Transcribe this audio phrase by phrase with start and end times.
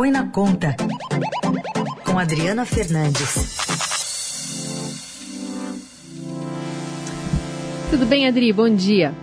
[0.00, 0.74] Põe na Conta,
[2.06, 3.58] com Adriana Fernandes.
[7.90, 8.50] Tudo bem, Adri?
[8.50, 9.14] Bom dia.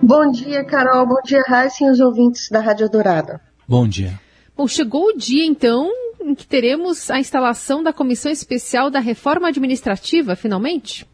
[0.00, 1.08] Bom dia, Carol.
[1.08, 3.40] Bom dia, Raíssa e os ouvintes da Rádio Dourada.
[3.66, 4.20] Bom dia.
[4.56, 5.90] Bom, chegou o dia, então,
[6.20, 11.04] em que teremos a instalação da Comissão Especial da Reforma Administrativa, finalmente?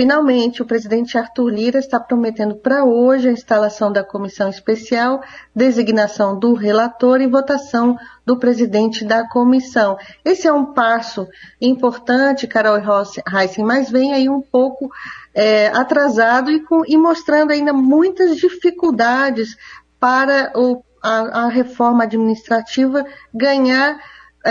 [0.00, 5.20] Finalmente, o presidente Arthur Lira está prometendo para hoje a instalação da comissão especial,
[5.54, 9.98] designação do relator e votação do presidente da comissão.
[10.24, 11.28] Esse é um passo
[11.60, 14.90] importante, Carol Heissen, mas vem aí um pouco
[15.34, 19.54] é, atrasado e, com, e, mostrando ainda muitas dificuldades
[20.00, 24.00] para o, a, a reforma administrativa ganhar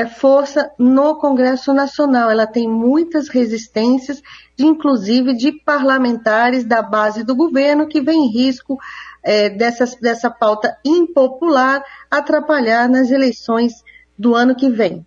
[0.06, 2.30] força no Congresso Nacional.
[2.30, 4.22] Ela tem muitas resistências,
[4.58, 8.78] inclusive de parlamentares da base do governo, que vem em risco
[9.24, 13.74] é, dessa, dessa pauta impopular atrapalhar nas eleições
[14.18, 15.06] do ano que vem.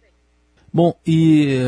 [0.74, 1.58] Bom, e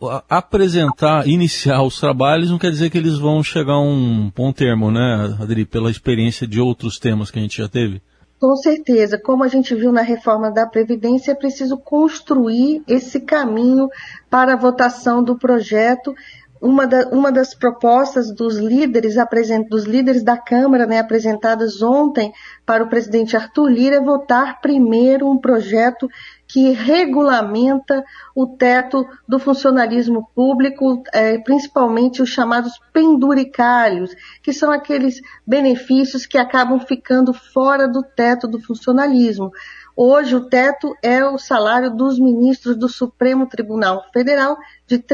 [0.00, 4.52] uh, apresentar, iniciar os trabalhos não quer dizer que eles vão chegar a um bom
[4.52, 8.00] termo, né, Adri, pela experiência de outros temas que a gente já teve?
[8.38, 13.88] Com certeza, como a gente viu na reforma da Previdência, é preciso construir esse caminho
[14.28, 16.14] para a votação do projeto.
[16.60, 19.14] Uma, da, uma das propostas dos líderes,
[19.68, 22.32] dos líderes da Câmara, né, apresentadas ontem
[22.64, 26.08] para o presidente Arthur Lira, é votar primeiro um projeto
[26.48, 35.20] que regulamenta o teto do funcionalismo público, é, principalmente os chamados penduricários, que são aqueles
[35.46, 39.50] benefícios que acabam ficando fora do teto do funcionalismo.
[39.98, 45.04] Hoje, o teto é o salário dos ministros do Supremo Tribunal Federal, de R$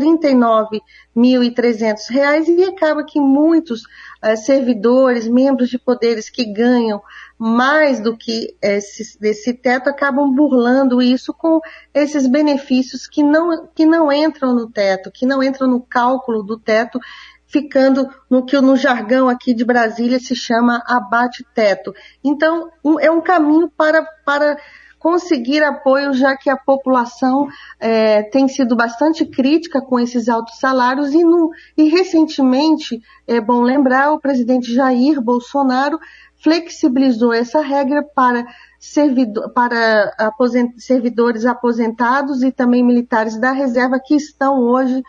[1.14, 7.00] 39.300, e acaba que muitos uh, servidores, membros de poderes que ganham
[7.38, 11.60] mais do que esse, esse teto acabam burlando isso com
[11.92, 16.58] esses benefícios que não, que não entram no teto, que não entram no cálculo do
[16.58, 16.98] teto
[17.52, 21.92] ficando no que no jargão aqui de Brasília se chama abate-teto.
[22.24, 24.56] Então, um, é um caminho para, para
[24.98, 31.12] conseguir apoio, já que a população é, tem sido bastante crítica com esses altos salários
[31.12, 35.98] e, no, e recentemente, é bom lembrar, o presidente Jair Bolsonaro
[36.42, 38.44] flexibilizou essa regra para,
[38.78, 45.02] servidor, para aposent, servidores aposentados e também militares da reserva que estão hoje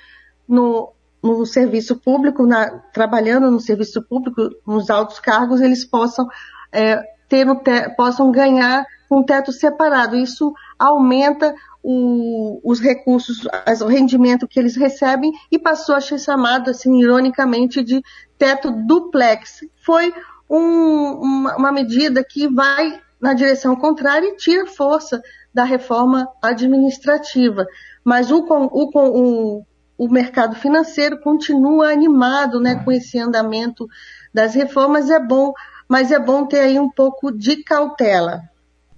[0.48, 6.28] no, no serviço público, na, trabalhando no serviço público, nos altos cargos, eles possam
[6.72, 10.16] é, ter te, possam ganhar um teto separado.
[10.16, 13.48] Isso aumenta o, os recursos,
[13.82, 18.02] o rendimento que eles recebem e passou a ser chamado, assim, ironicamente, de
[18.38, 19.62] teto duplex.
[19.84, 20.14] Foi
[20.54, 25.22] um, uma, uma medida que vai na direção contrária e tira força
[25.54, 27.66] da reforma administrativa.
[28.04, 29.66] Mas o, o, o,
[29.98, 33.88] o mercado financeiro continua animado né, com esse andamento
[34.34, 35.54] das reformas, é bom,
[35.88, 38.42] mas é bom ter aí um pouco de cautela.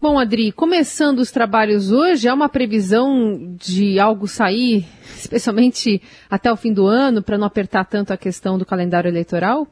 [0.02, 4.86] Bom, Adri, começando os trabalhos hoje, há uma previsão de algo sair,
[5.18, 9.68] especialmente até o fim do ano, para não apertar tanto a questão do calendário eleitoral?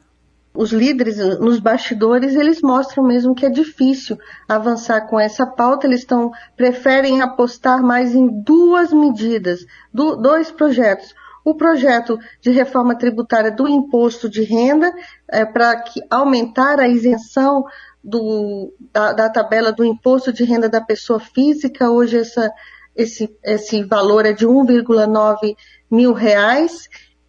[0.56, 6.02] Os líderes nos bastidores, eles mostram mesmo que é difícil avançar com essa pauta, eles
[6.02, 13.52] estão, preferem apostar mais em duas medidas, do, dois projetos o projeto de reforma tributária
[13.52, 14.94] do imposto de renda
[15.28, 17.66] é, para aumentar a isenção
[18.04, 21.90] do, da, da, tabela do imposto de renda da pessoa física.
[21.90, 22.52] Hoje essa,
[22.96, 25.56] esse, esse valor é de 1,9
[25.92, 26.88] mil reais.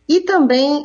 [0.09, 0.85] E também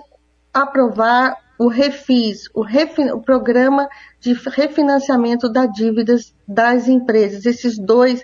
[0.53, 3.89] aprovar o REFIS, o, refin, o programa
[4.21, 7.45] de refinanciamento das dívidas das empresas.
[7.45, 8.23] Esses dois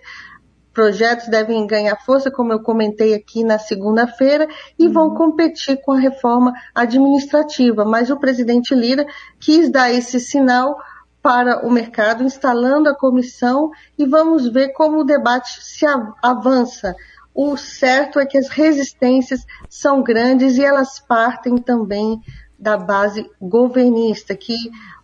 [0.73, 4.47] projetos devem ganhar força, como eu comentei aqui na segunda-feira,
[4.79, 5.15] e vão uhum.
[5.15, 7.83] competir com a reforma administrativa.
[7.83, 9.05] Mas o presidente Lira
[9.37, 10.77] quis dar esse sinal
[11.21, 15.85] para o mercado, instalando a comissão, e vamos ver como o debate se
[16.23, 16.95] avança.
[17.33, 22.21] O certo é que as resistências são grandes e elas partem também
[22.57, 24.55] da base governista, que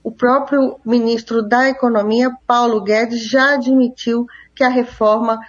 [0.04, 4.26] o próprio ministro da Economia, Paulo Guedes, já admitiu
[4.56, 5.40] que a reforma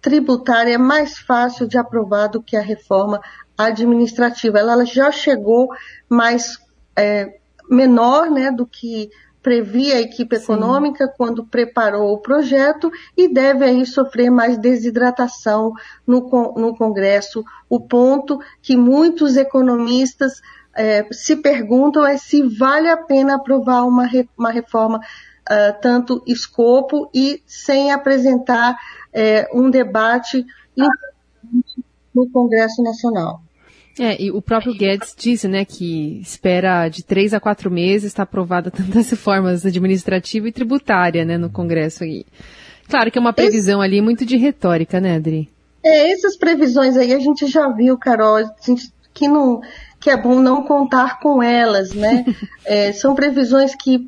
[0.00, 3.20] tributária é mais fácil de aprovar do que a reforma
[3.56, 4.58] administrativa.
[4.58, 5.68] Ela já chegou
[6.08, 6.58] mais
[6.96, 7.38] é,
[7.68, 9.10] menor né, do que
[9.42, 10.42] previa a equipe Sim.
[10.42, 15.72] econômica quando preparou o projeto e deve aí sofrer mais desidratação
[16.06, 16.20] no,
[16.56, 17.44] no Congresso.
[17.68, 20.40] O ponto que muitos economistas
[20.78, 24.08] é, se perguntam é se vale a pena aprovar uma,
[24.38, 30.46] uma reforma uh, tanto escopo e sem apresentar uh, um debate
[32.14, 33.42] no Congresso Nacional.
[33.98, 38.22] É, e o próprio Guedes disse, né, que espera de três a quatro meses estar
[38.22, 42.04] aprovada tantas reformas administrativa e tributária, né, no Congresso.
[42.04, 42.24] E,
[42.88, 43.88] claro que é uma previsão Esse...
[43.88, 45.48] ali muito de retórica, né, Adri?
[45.84, 48.44] É, essas previsões aí a gente já viu, Carol,
[49.12, 49.60] que não
[50.00, 52.24] que é bom não contar com elas, né?
[52.64, 54.06] é, são previsões que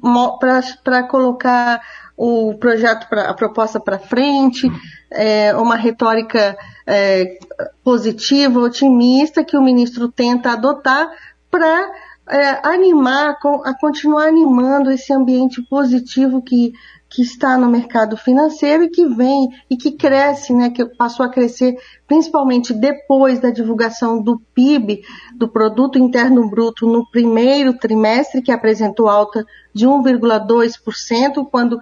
[0.82, 1.80] para colocar
[2.16, 4.70] o projeto, pra, a proposta para frente,
[5.10, 6.56] é, uma retórica
[6.86, 7.38] é,
[7.82, 11.10] positiva, otimista que o ministro tenta adotar
[11.50, 11.90] para
[12.28, 16.72] é, animar, a continuar animando esse ambiente positivo que
[17.10, 21.28] que está no mercado financeiro e que vem e que cresce, né, que passou a
[21.28, 21.76] crescer
[22.06, 25.02] principalmente depois da divulgação do PIB,
[25.36, 31.80] do Produto Interno Bruto, no primeiro trimestre, que apresentou alta de 1,2%, quando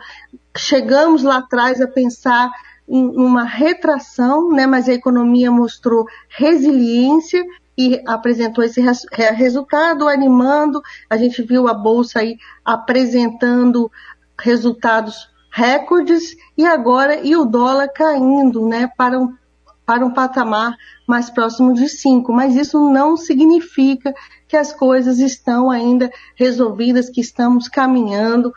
[0.57, 2.51] chegamos lá atrás a pensar
[2.89, 7.45] em uma retração, né, mas a economia mostrou resiliência
[7.77, 8.81] e apresentou esse
[9.35, 10.81] resultado, animando.
[11.09, 13.91] A gente viu a bolsa aí apresentando
[14.41, 19.35] resultados recordes e agora e o dólar caindo, né, para um,
[19.85, 20.77] para um patamar
[21.07, 22.33] mais próximo de 5.
[22.33, 24.15] Mas isso não significa
[24.47, 28.53] que as coisas estão ainda resolvidas, que estamos caminhando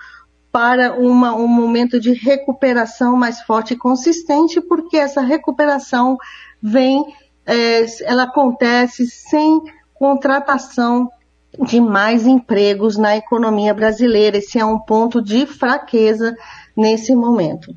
[0.52, 6.18] para uma, um momento de recuperação mais forte e consistente, porque essa recuperação
[6.62, 7.06] vem,
[7.46, 9.62] é, ela acontece sem
[9.94, 11.10] contratação
[11.60, 14.38] de mais empregos na economia brasileira.
[14.38, 16.36] Esse é um ponto de fraqueza
[16.76, 17.76] nesse momento.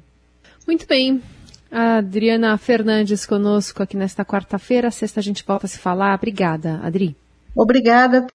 [0.67, 1.23] Muito bem.
[1.71, 4.91] A Adriana Fernandes conosco aqui nesta quarta-feira.
[4.91, 6.15] Sexta a gente volta a se falar.
[6.15, 7.17] Obrigada, Adri.
[7.55, 8.26] Obrigada.